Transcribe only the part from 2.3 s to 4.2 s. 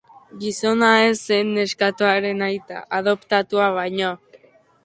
aita, adoptatua baino.